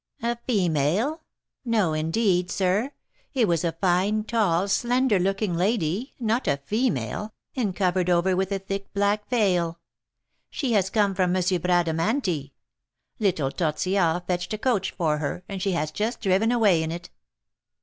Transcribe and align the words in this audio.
"A 0.23 0.35
female! 0.47 1.21
No 1.63 1.93
indeed, 1.93 2.49
sir, 2.49 2.91
it 3.35 3.47
was 3.47 3.63
a 3.63 3.73
fine, 3.73 4.23
tall, 4.23 4.67
slender 4.67 5.19
looking 5.19 5.55
lady, 5.55 6.15
not 6.19 6.47
a 6.47 6.57
female, 6.65 7.35
and 7.55 7.75
covered 7.75 8.09
over 8.09 8.35
with 8.35 8.51
a 8.51 8.57
thick 8.57 8.91
black 8.95 9.29
veil. 9.29 9.79
She 10.49 10.71
has 10.71 10.89
come 10.89 11.13
from 11.13 11.35
M. 11.35 11.43
Bradamanti. 11.43 12.51
Little 13.19 13.51
Tortillard 13.51 14.23
fetched 14.25 14.51
a 14.53 14.57
coach 14.57 14.89
for 14.89 15.19
her, 15.19 15.43
and 15.47 15.61
she 15.61 15.73
has 15.73 15.91
just 15.91 16.19
driven 16.19 16.51
away 16.51 16.81
in 16.81 16.91
it. 16.91 17.11